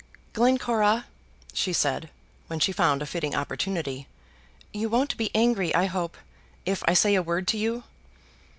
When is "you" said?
4.73-4.89, 7.59-7.83